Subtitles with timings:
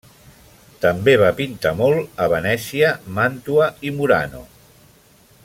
[0.85, 4.43] També va pintar molt a Venècia, Màntua i Murano.